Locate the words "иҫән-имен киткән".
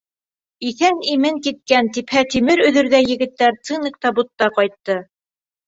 0.69-1.91